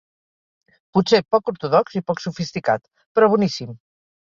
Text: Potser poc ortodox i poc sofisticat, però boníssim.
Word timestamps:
Potser 0.97 1.21
poc 1.37 1.53
ortodox 1.55 2.01
i 2.01 2.05
poc 2.11 2.27
sofisticat, 2.27 2.87
però 3.17 3.33
boníssim. 3.39 3.83